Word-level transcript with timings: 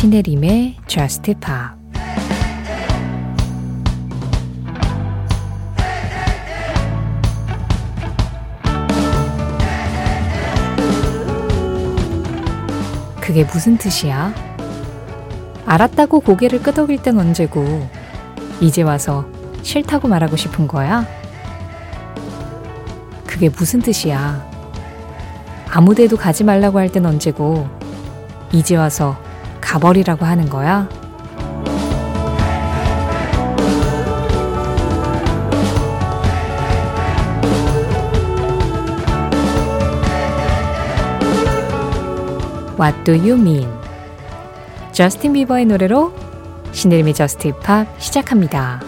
신혜림의 0.00 0.76
Just 0.86 1.34
Pop 1.34 1.78
그게 13.20 13.44
무슨 13.44 13.76
뜻이야? 13.76 14.34
알았다고 15.66 16.20
고개를 16.20 16.62
끄덕일 16.62 17.02
땐 17.02 17.18
언제고 17.18 17.86
이제 18.60 18.82
와서 18.82 19.26
싫다고 19.62 20.08
말하고 20.08 20.36
싶은 20.36 20.66
거야? 20.66 21.06
그게 23.26 23.48
무슨 23.48 23.80
뜻이야? 23.80 24.48
아무 25.70 25.94
데도 25.94 26.16
가지 26.16 26.42
말라고 26.42 26.78
할 26.78 26.88
땐 26.88 27.06
언제고 27.06 27.68
이제 28.52 28.76
와서 28.76 29.16
가버리라고 29.70 30.24
하는 30.24 30.48
거야? 30.48 30.88
What 42.80 43.04
do 43.04 43.14
you 43.14 43.34
mean? 43.34 43.68
저스틴 44.90 45.34
비버의 45.34 45.66
노래로 45.66 46.12
신혜림의 46.72 47.14
Just 47.14 47.52
Pop 47.60 47.86
시작합니다. 48.00 48.82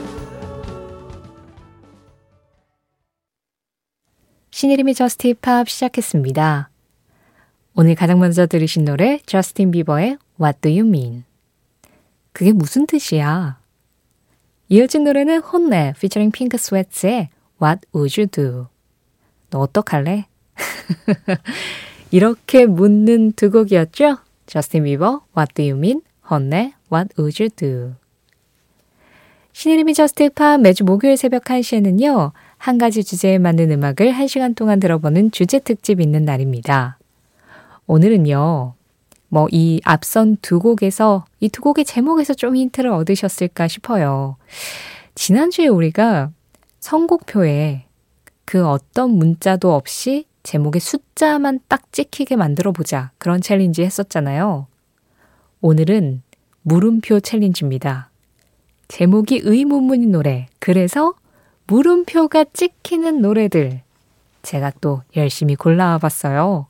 신혜림의 4.51 4.95
Just 4.95 5.35
Pop 5.35 5.69
시작했습니다. 5.69 6.71
오늘 7.75 7.95
가장 7.95 8.19
먼저 8.19 8.49
들으신 8.49 8.85
노래 8.85 9.21
저스틴 9.27 9.71
비버의 9.71 10.19
What 10.41 10.61
Do 10.61 10.71
You 10.71 10.87
Mean? 10.87 11.25
그게 12.33 12.53
무슨 12.53 12.87
뜻이야? 12.87 13.59
이어진 14.69 15.05
노래는 15.05 15.41
혼네 15.41 15.93
featuring 15.97 16.33
핑크 16.33 16.57
스웨트의 16.57 17.29
What 17.61 17.87
Would 17.95 18.21
You 18.21 18.27
Do? 18.29 18.67
너 19.51 19.61
어떡할래? 19.61 20.27
이렇게 22.11 22.67
묻는 22.67 23.33
두 23.33 23.51
곡이었죠? 23.51 24.19
저스틴 24.47 24.85
비버 24.85 25.23
What 25.37 25.55
Do 25.55 25.65
You 25.65 25.77
Mean? 25.77 26.03
혼네 26.31 26.75
What 26.91 27.15
Would 27.19 27.43
You 27.43 27.51
Do? 27.51 27.95
신혜림의 29.53 29.93
Just 29.95 30.31
Pop 30.31 30.61
매주 30.61 30.85
목요일 30.85 31.17
새벽 31.17 31.45
1시에는요. 31.45 32.33
한 32.57 32.79
가지 32.79 33.05
주제에 33.05 33.39
맞는 33.39 33.71
음악을 33.71 34.13
1시간 34.13 34.57
동안 34.57 34.81
들어보는 34.81 35.31
주제 35.31 35.59
특집 35.59 36.01
있는 36.01 36.25
날입니다. 36.25 36.99
오늘은요, 37.87 38.75
뭐 39.33 39.49
이 39.51 39.81
앞선 39.85 40.37
두 40.43 40.59
곡에서 40.61 41.25
이 41.41 41.49
두 41.49 41.63
곡의 41.63 41.85
제목에서 41.87 42.35
좀 42.35 42.55
힌트를 42.55 42.91
얻으셨을까 42.91 43.67
싶어요. 43.67 44.37
지난주에 45.15 45.69
우리가 45.69 46.31
선곡표에 46.81 47.87
그 48.45 48.67
어떤 48.67 49.13
문자도 49.13 49.75
없이 49.75 50.27
제목에 50.43 50.79
숫자만 50.81 51.61
딱 51.69 51.93
찍히게 51.93 52.37
만들어 52.37 52.73
보자. 52.73 53.13
그런 53.19 53.41
챌린지 53.41 53.83
했었잖아요. 53.83 54.67
오늘은 55.61 56.23
물음표 56.63 57.21
챌린지입니다. 57.21 58.11
제목이 58.89 59.41
의문문인 59.45 60.13
노래. 60.13 60.49
그래서 60.59 61.15
물음표가 61.67 62.45
찍히는 62.53 63.23
노래들. 63.23 63.81
제가 64.43 64.73
또 64.81 65.03
열심히 65.17 65.55
골라와 65.55 65.99
봤어요. 65.99 66.67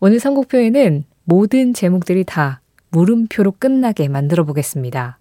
오늘 0.00 0.20
선곡표에는 0.20 1.04
모든 1.24 1.74
제목들이 1.74 2.24
다 2.24 2.60
물음표로 2.90 3.52
끝나게 3.58 4.08
만들어 4.08 4.44
보겠습니다. 4.44 5.18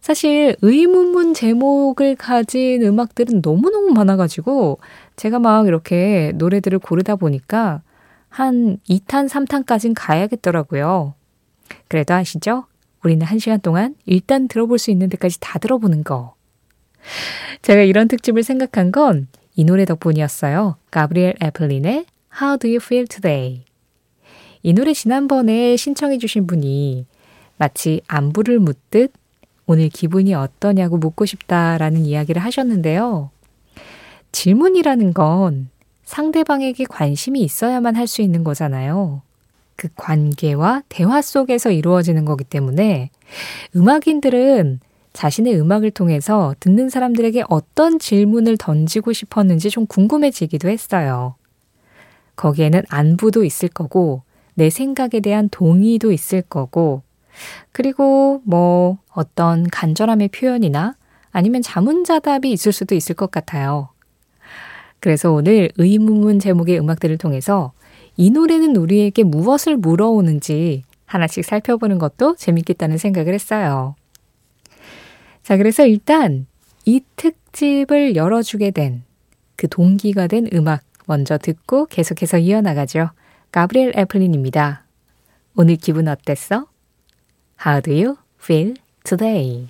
사실 0.00 0.56
의문문 0.62 1.34
제목을 1.34 2.16
가진 2.16 2.82
음악들은 2.82 3.40
너무너무 3.42 3.92
많아가지고 3.92 4.78
제가 5.16 5.38
막 5.38 5.66
이렇게 5.66 6.32
노래들을 6.36 6.78
고르다 6.78 7.16
보니까 7.16 7.82
한 8.28 8.78
2탄, 8.88 9.28
3탄까진 9.28 9.94
가야겠더라고요. 9.96 11.14
그래도 11.88 12.14
아시죠? 12.14 12.66
우리는 13.02 13.24
한 13.24 13.38
시간 13.38 13.60
동안 13.60 13.94
일단 14.04 14.48
들어볼 14.48 14.78
수 14.78 14.90
있는 14.90 15.08
데까지 15.08 15.40
다 15.40 15.58
들어보는 15.58 16.04
거. 16.04 16.34
제가 17.62 17.82
이런 17.82 18.08
특집을 18.08 18.42
생각한 18.42 18.92
건 18.92 19.26
이 19.56 19.64
노래 19.64 19.86
덕분이었어요. 19.86 20.76
가브리엘 20.90 21.36
애플린의 21.42 22.04
How 22.40 22.58
do 22.58 22.68
you 22.68 22.76
feel 22.76 23.06
today? 23.06 23.64
이 24.66 24.72
노래 24.72 24.92
지난번에 24.94 25.76
신청해 25.76 26.18
주신 26.18 26.48
분이 26.48 27.06
마치 27.56 28.00
안부를 28.08 28.58
묻듯 28.58 29.12
오늘 29.64 29.88
기분이 29.88 30.34
어떠냐고 30.34 30.96
묻고 30.96 31.24
싶다라는 31.24 32.04
이야기를 32.04 32.42
하셨는데요. 32.42 33.30
질문이라는 34.32 35.14
건 35.14 35.68
상대방에게 36.02 36.82
관심이 36.88 37.42
있어야만 37.42 37.94
할 37.94 38.08
수 38.08 38.22
있는 38.22 38.42
거잖아요. 38.42 39.22
그 39.76 39.86
관계와 39.94 40.82
대화 40.88 41.22
속에서 41.22 41.70
이루어지는 41.70 42.24
거기 42.24 42.42
때문에 42.42 43.10
음악인들은 43.76 44.80
자신의 45.12 45.60
음악을 45.60 45.92
통해서 45.92 46.56
듣는 46.58 46.88
사람들에게 46.88 47.44
어떤 47.48 48.00
질문을 48.00 48.56
던지고 48.56 49.12
싶었는지 49.12 49.70
좀 49.70 49.86
궁금해지기도 49.86 50.68
했어요. 50.68 51.36
거기에는 52.34 52.82
안부도 52.88 53.44
있을 53.44 53.68
거고, 53.68 54.25
내 54.56 54.70
생각에 54.70 55.20
대한 55.22 55.48
동의도 55.48 56.10
있을 56.10 56.42
거고, 56.42 57.02
그리고 57.70 58.42
뭐 58.44 58.98
어떤 59.12 59.68
간절함의 59.68 60.28
표현이나 60.28 60.96
아니면 61.30 61.62
자문자답이 61.62 62.50
있을 62.50 62.72
수도 62.72 62.96
있을 62.96 63.14
것 63.14 63.30
같아요. 63.30 63.90
그래서 64.98 65.30
오늘 65.30 65.70
의문문 65.76 66.40
제목의 66.40 66.80
음악들을 66.80 67.16
통해서 67.18 67.72
이 68.16 68.30
노래는 68.30 68.74
우리에게 68.74 69.22
무엇을 69.22 69.76
물어오는지 69.76 70.82
하나씩 71.04 71.44
살펴보는 71.44 71.98
것도 71.98 72.34
재밌겠다는 72.34 72.98
생각을 72.98 73.34
했어요. 73.34 73.94
자, 75.44 75.56
그래서 75.56 75.86
일단 75.86 76.46
이 76.84 77.02
특집을 77.16 78.16
열어주게 78.16 78.72
된 78.72 79.06
그 79.56 79.68
동기가 79.68 80.26
된 80.26 80.46
음악 80.52 80.82
먼저 81.06 81.38
듣고 81.38 81.86
계속해서 81.86 82.38
이어나가죠. 82.38 83.10
가브리엘 83.56 83.94
애플린입니다. 83.96 84.82
오늘 85.56 85.76
기분 85.76 86.08
어땠어? 86.08 86.66
How 87.64 87.80
do 87.80 87.90
you 87.94 88.16
feel 88.38 88.74
today? 89.02 89.68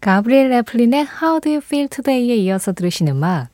가브리엘 0.00 0.50
애플린의 0.54 1.00
How 1.20 1.38
do 1.38 1.52
you 1.52 1.58
feel 1.62 1.86
today에 1.86 2.34
이어서 2.36 2.72
들으신 2.72 3.08
음악 3.08 3.48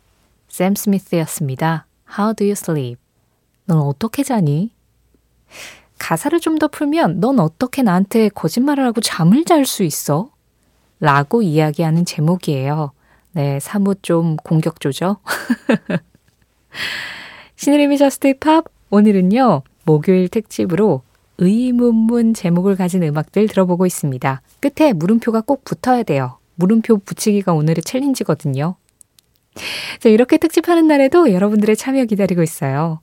샘 0.46 0.76
스미스였습니다. 0.76 1.86
How 2.16 2.32
do 2.32 2.46
you 2.46 2.52
sleep? 2.52 3.00
넌 3.66 3.78
어떻게 3.78 4.22
자니? 4.22 4.70
가사를 5.98 6.38
좀 6.38 6.60
더 6.60 6.68
풀면 6.68 7.18
넌 7.18 7.40
어떻게 7.40 7.82
나한테 7.82 8.28
거짓말을 8.28 8.84
하고 8.84 9.00
잠을 9.00 9.44
잘 9.44 9.66
수 9.66 9.82
있어? 9.82 10.30
라고 11.00 11.42
이야기하는 11.42 12.04
제목이에요. 12.04 12.92
네, 13.32 13.58
사뭇 13.58 14.04
좀 14.04 14.36
공격조죠? 14.36 15.16
신혜림의 17.64 17.96
Just 17.96 18.34
Pop 18.40 18.66
오늘은요. 18.90 19.62
목요일 19.86 20.28
특집으로 20.28 21.00
의문문 21.38 22.34
제목을 22.34 22.76
가진 22.76 23.02
음악들 23.02 23.48
들어보고 23.48 23.86
있습니다. 23.86 24.42
끝에 24.60 24.92
물음표가 24.92 25.40
꼭 25.40 25.64
붙어야 25.64 26.02
돼요. 26.02 26.36
물음표 26.56 26.98
붙이기가 26.98 27.54
오늘의 27.54 27.82
챌린지거든요. 27.82 28.76
자, 29.98 30.08
이렇게 30.10 30.36
특집하는 30.36 30.86
날에도 30.86 31.32
여러분들의 31.32 31.74
참여 31.74 32.04
기다리고 32.04 32.42
있어요. 32.42 33.00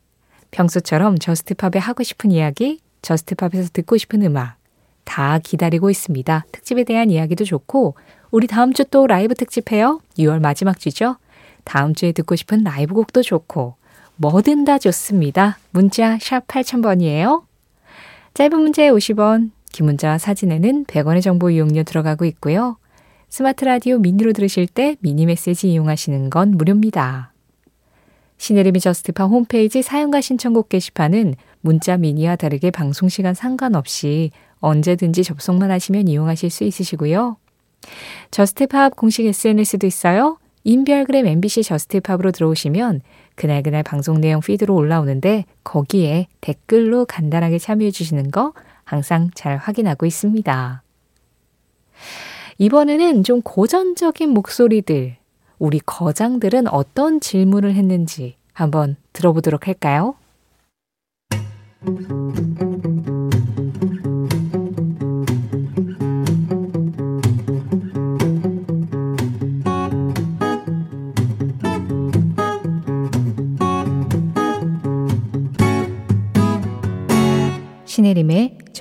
평소처럼 0.51 1.17
Just 1.17 1.48
Pop에 1.48 1.79
하고 1.79 2.03
싶은 2.03 2.31
이야기, 2.31 2.81
Just 3.01 3.26
Pop에서 3.26 3.69
듣고 3.73 3.97
싶은 3.97 4.21
음악 4.21 4.57
다 5.05 5.39
기다리고 5.39 5.89
있습니다. 5.89 6.45
특집에 6.51 6.83
대한 6.83 7.09
이야기도 7.09 7.45
좋고 7.45 7.95
우리 8.29 8.45
다음 8.45 8.73
주 8.73 8.83
또 8.83 9.07
라이브 9.07 9.33
특집해요. 9.33 10.01
6월 10.19 10.39
마지막 10.39 10.79
주죠. 10.79 11.15
다음 11.63 11.95
주에 11.95 12.11
듣고 12.11 12.35
싶은 12.35 12.63
라이브 12.63 12.93
곡도 12.93 13.23
좋고 13.23 13.80
뭐든 14.21 14.65
다 14.65 14.77
좋습니다. 14.77 15.57
문자 15.71 16.19
샵 16.21 16.45
8000번이에요. 16.45 17.41
짧은 18.35 18.55
문자에 18.55 18.91
50원, 18.91 19.49
긴 19.71 19.87
문자와 19.87 20.19
사진에는 20.19 20.85
100원의 20.85 21.23
정보 21.23 21.49
이용료 21.49 21.81
들어가고 21.81 22.25
있고요. 22.25 22.77
스마트 23.29 23.65
라디오 23.65 23.97
미니로 23.97 24.33
들으실 24.33 24.67
때 24.67 24.95
미니 24.99 25.25
메시지 25.25 25.71
이용하시는 25.71 26.29
건 26.29 26.51
무료입니다. 26.51 27.33
신혜림의 28.37 28.79
Just 28.79 29.05
Pop 29.05 29.25
홈페이지 29.25 29.81
사연과 29.81 30.21
신청곡 30.21 30.69
게시판은 30.69 31.33
문자 31.61 31.97
미니와 31.97 32.35
다르게 32.35 32.69
방송 32.69 33.09
시간 33.09 33.33
상관없이 33.33 34.29
언제든지 34.59 35.23
접속만 35.23 35.71
하시면 35.71 36.07
이용하실 36.07 36.51
수 36.51 36.63
있으시고요. 36.63 37.37
Just 38.29 38.67
Pop 38.67 38.95
공식 38.95 39.25
SNS도 39.25 39.87
있어요. 39.87 40.37
인별그램 40.63 41.25
MBC 41.25 41.63
Just 41.63 41.88
Pop으로 41.88 42.31
들어오시면 42.31 43.01
그날그날 43.35 43.83
방송 43.83 44.21
내용 44.21 44.41
피드로 44.41 44.75
올라오는데 44.75 45.45
거기에 45.63 46.27
댓글로 46.41 47.05
간단하게 47.05 47.57
참여해 47.59 47.91
주시는 47.91 48.31
거 48.31 48.53
항상 48.83 49.29
잘 49.33 49.57
확인하고 49.57 50.05
있습니다. 50.05 50.83
이번에는 52.57 53.23
좀 53.23 53.41
고전적인 53.41 54.29
목소리들, 54.29 55.17
우리 55.57 55.79
거장들은 55.79 56.67
어떤 56.67 57.19
질문을 57.19 57.73
했는지 57.73 58.35
한번 58.53 58.97
들어보도록 59.13 59.67
할까요? 59.67 60.15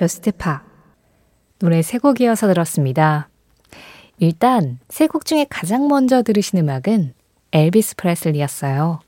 Just 0.01 0.31
Pop 0.31 0.63
노래 1.59 1.83
세 1.83 1.99
곡이어서 1.99 2.47
들었습니다. 2.47 3.29
일단 4.17 4.79
세 4.89 5.05
곡 5.05 5.25
중에 5.25 5.45
가장 5.47 5.87
먼저 5.87 6.23
들으신 6.23 6.57
음악은 6.57 7.13
엘비스 7.51 7.97
프레슬리였어요. 7.97 8.99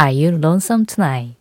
Are 0.00 0.14
you 0.24 0.38
lonesome 0.38 0.86
tonight? 0.86 1.36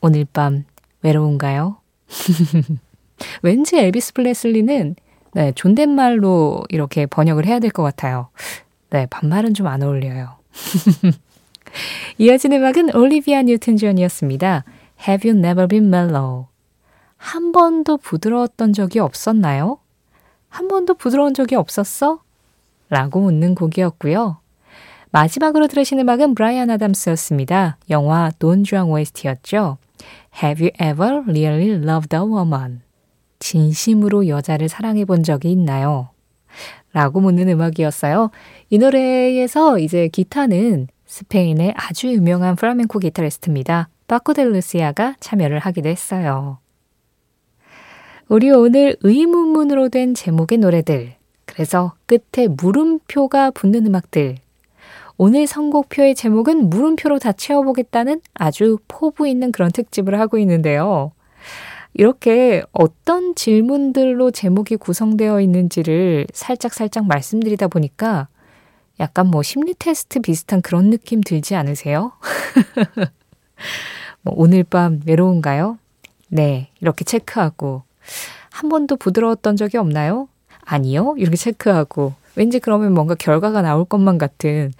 오늘 0.00 0.24
밤 0.24 0.64
외로운가요? 1.02 1.76
왠지 3.42 3.76
엘비스 3.76 4.14
프레슬리는 4.14 4.96
네, 5.34 5.52
존댓말로 5.52 6.64
이렇게 6.70 7.04
번역을 7.04 7.44
해야 7.44 7.58
될 7.58 7.70
것 7.70 7.82
같아요. 7.82 8.30
네, 8.88 9.04
반말은 9.10 9.52
좀 9.52 9.66
안 9.66 9.82
어울려요. 9.82 10.38
이어진 12.16 12.54
음악은 12.54 12.96
올리비아 12.96 13.42
뉴튼 13.42 13.76
존이었습니다. 13.76 14.64
Have 15.06 15.30
you 15.30 15.38
never 15.38 15.68
been 15.68 15.88
mellow? 15.92 16.46
한 17.24 17.52
번도 17.52 17.96
부드러웠던 17.96 18.74
적이 18.74 18.98
없었나요? 18.98 19.78
한 20.50 20.68
번도 20.68 20.92
부드러운 20.92 21.32
적이 21.32 21.54
없었어? 21.54 22.20
라고 22.90 23.20
묻는 23.20 23.54
곡이었고요. 23.54 24.36
마지막으로 25.10 25.66
들으신 25.66 25.98
음악은 26.00 26.34
브라이언 26.34 26.68
아담스였습니다. 26.68 27.78
영화 27.88 28.30
돈주앙 28.38 28.90
OST였죠. 28.90 29.78
Have 30.42 30.62
you 30.62 30.70
ever 30.78 31.22
really 31.26 31.70
loved 31.70 32.14
a 32.14 32.20
woman? 32.20 32.82
진심으로 33.38 34.28
여자를 34.28 34.68
사랑해 34.68 35.06
본 35.06 35.22
적이 35.22 35.52
있나요? 35.52 36.10
라고 36.92 37.20
묻는 37.20 37.48
음악이었어요. 37.48 38.30
이 38.68 38.76
노래에서 38.76 39.78
이제 39.78 40.08
기타는 40.08 40.88
스페인의 41.06 41.72
아주 41.74 42.12
유명한 42.12 42.54
플라멩코 42.54 42.98
기타리스트입니다. 42.98 43.88
파코 44.08 44.34
델 44.34 44.52
루시아가 44.52 45.16
참여를 45.20 45.58
하기도 45.60 45.88
했어요. 45.88 46.58
우리 48.28 48.50
오늘 48.50 48.96
의문문으로 49.02 49.90
된 49.90 50.14
제목의 50.14 50.58
노래들, 50.58 51.14
그래서 51.44 51.94
끝에 52.06 52.48
물음표가 52.48 53.50
붙는 53.50 53.86
음악들, 53.86 54.36
오늘 55.18 55.46
선곡표의 55.46 56.14
제목은 56.14 56.70
물음표로 56.70 57.18
다 57.18 57.32
채워보겠다는 57.32 58.22
아주 58.32 58.78
포부 58.88 59.28
있는 59.28 59.52
그런 59.52 59.70
특집을 59.70 60.18
하고 60.18 60.38
있는데요. 60.38 61.12
이렇게 61.92 62.62
어떤 62.72 63.34
질문들로 63.34 64.30
제목이 64.30 64.76
구성되어 64.76 65.42
있는지를 65.42 66.26
살짝살짝 66.32 67.06
말씀드리다 67.06 67.68
보니까 67.68 68.28
약간 69.00 69.26
뭐 69.26 69.42
심리 69.42 69.74
테스트 69.74 70.20
비슷한 70.20 70.62
그런 70.62 70.88
느낌 70.88 71.20
들지 71.20 71.54
않으세요? 71.54 72.12
뭐 74.22 74.34
오늘 74.36 74.64
밤 74.64 75.00
외로운가요? 75.06 75.78
네, 76.28 76.70
이렇게 76.80 77.04
체크하고 77.04 77.82
한 78.50 78.68
번도 78.68 78.96
부드러웠던 78.96 79.56
적이 79.56 79.78
없나요? 79.78 80.28
아니요. 80.64 81.14
이렇게 81.18 81.36
체크하고 81.36 82.14
왠지 82.36 82.58
그러면 82.58 82.94
뭔가 82.94 83.14
결과가 83.14 83.62
나올 83.62 83.84
것만 83.84 84.18
같은 84.18 84.72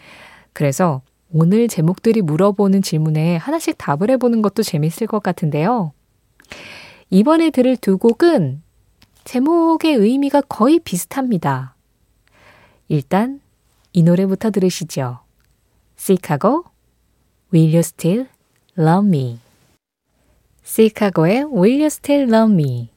그래서 0.52 1.02
오늘 1.32 1.68
제목들이 1.68 2.22
물어보는 2.22 2.82
질문에 2.82 3.36
하나씩 3.36 3.76
답을 3.76 4.10
해보는 4.10 4.40
것도 4.42 4.62
재밌을 4.62 5.06
것 5.06 5.22
같은데요. 5.22 5.92
이번에 7.10 7.50
들을 7.50 7.76
두 7.76 7.98
곡은 7.98 8.62
제목의 9.24 9.94
의미가 9.94 10.42
거의 10.42 10.78
비슷합니다. 10.78 11.74
일단 12.88 13.40
이 13.92 14.02
노래부터 14.02 14.50
들으시죠. 14.50 15.18
시카고, 15.96 16.64
Will 17.52 17.70
You 17.70 17.78
Still 17.78 18.26
Love 18.78 19.08
Me? 19.08 19.38
시카고의 20.62 21.44
Will 21.44 21.80
You 21.80 21.86
Still 21.86 22.32
Love 22.32 22.52
Me? 22.52 22.93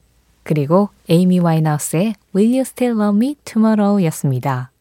그리고 0.48 0.90
에이미 1.10 1.40
와인하우스의 1.40 2.16
Will 2.34 2.52
You 2.54 2.62
Still 2.62 2.98
Love 2.98 3.18
Me 3.18 3.36
Tomorrow 3.44 4.04
였습니다. 4.06 4.72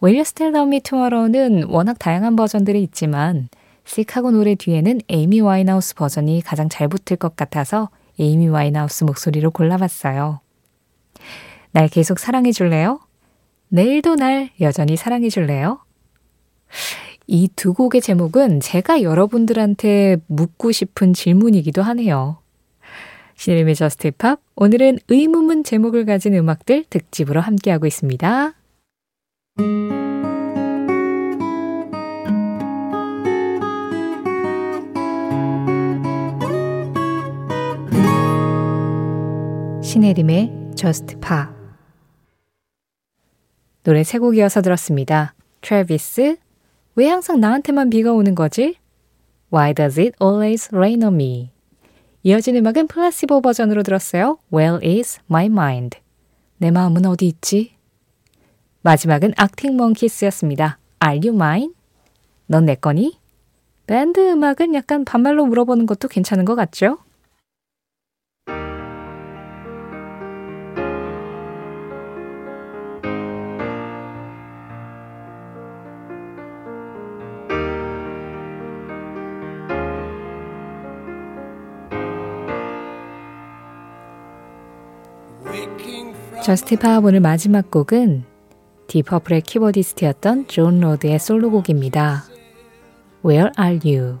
Will 0.00 0.16
You 0.16 0.20
Still 0.20 0.54
Love 0.54 0.68
Me 0.68 0.80
Tomorrow는 0.80 1.64
워낙 1.64 1.98
다양한 1.98 2.36
버전들이 2.36 2.80
있지만 2.84 3.48
시카고 3.84 4.30
노래 4.30 4.54
뒤에는 4.54 5.00
에이미 5.08 5.40
와인하우스 5.40 5.96
버전이 5.96 6.42
가장 6.42 6.68
잘 6.68 6.86
붙을 6.86 7.16
것 7.18 7.34
같아서 7.34 7.88
에이미 8.20 8.46
와인하우스 8.46 9.02
목소리로 9.02 9.50
골라봤어요. 9.50 10.40
날 11.72 11.88
계속 11.88 12.20
사랑해 12.20 12.52
줄래요? 12.52 13.00
내일도 13.68 14.14
날 14.14 14.50
여전히 14.60 14.96
사랑해 14.96 15.28
줄래요? 15.28 15.80
이 17.26 17.48
두 17.56 17.74
곡의 17.74 18.00
제목은 18.00 18.60
제가 18.60 19.02
여러분들한테 19.02 20.18
묻고 20.28 20.70
싶은 20.70 21.14
질문이기도 21.14 21.82
하네요. 21.82 22.38
신일미 23.38 23.76
저스트 23.76 24.10
팝 24.18 24.40
오늘은 24.56 24.98
의문문 25.06 25.62
제목을 25.62 26.04
가진 26.06 26.34
음악들 26.34 26.84
특집으로 26.90 27.40
함께하고 27.40 27.86
있습니다. 27.86 28.54
신혜림의 39.84 40.72
Just 40.74 41.20
Pa 41.20 41.44
노래 43.84 44.02
세 44.02 44.18
곡이어서 44.18 44.62
들었습니다. 44.62 45.34
트래비스 45.60 46.38
왜 46.96 47.08
항상 47.08 47.38
나한테만 47.38 47.88
비가 47.90 48.12
오는 48.12 48.34
거지? 48.34 48.74
Why 49.52 49.72
does 49.74 50.00
it 50.00 50.16
always 50.20 50.68
rain 50.74 51.04
on 51.04 51.14
me? 51.14 51.57
이어진 52.28 52.56
음악은 52.56 52.88
플라시보 52.88 53.40
버전으로 53.40 53.82
들었어요. 53.82 54.36
Where 54.52 54.86
is 54.86 55.18
my 55.30 55.46
mind? 55.46 55.98
내 56.58 56.70
마음은 56.70 57.06
어디 57.06 57.26
있지? 57.26 57.72
마지막은 58.82 59.32
악틱 59.38 59.78
몽키스였습니다. 59.78 60.76
Are 61.02 61.18
you 61.26 61.34
mine? 61.34 61.72
넌 62.46 62.66
내 62.66 62.74
거니? 62.74 63.18
밴드 63.86 64.20
음악은 64.20 64.74
약간 64.74 65.06
반말로 65.06 65.46
물어보는 65.46 65.86
것도 65.86 66.08
괜찮은 66.08 66.44
것 66.44 66.54
같죠? 66.54 66.98
Just 86.48 86.76
Pop 86.78 87.04
오늘 87.04 87.20
마지막 87.20 87.70
곡은 87.70 88.24
딥 88.86 89.00
퍼플의 89.00 89.42
키보디스트였던 89.42 90.46
존 90.48 90.80
로드의 90.80 91.18
솔로곡입니다. 91.18 92.24
Where 93.22 93.50
are 93.60 93.78
you? 93.84 94.18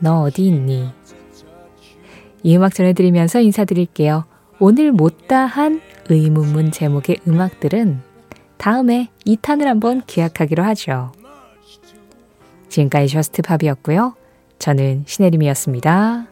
너 0.00 0.22
어디 0.22 0.48
있니? 0.48 0.90
이 2.42 2.56
음악 2.56 2.74
전해드리면서 2.74 3.42
인사드릴게요. 3.42 4.24
오늘 4.58 4.90
못다한 4.90 5.80
의문문 6.10 6.72
제목의 6.72 7.20
음악들은 7.28 8.00
다음에 8.56 9.10
2탄을 9.24 9.66
한번 9.66 10.02
기약하기로 10.04 10.64
하죠. 10.64 11.12
지금까지 12.70 13.06
Just 13.06 13.42
Pop이었고요. 13.42 14.16
저는 14.58 15.04
신혜림이었습니다. 15.06 16.31